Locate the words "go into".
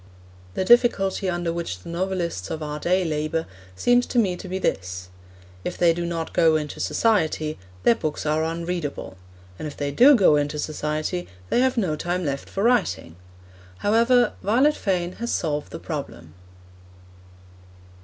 6.33-6.79, 10.15-10.57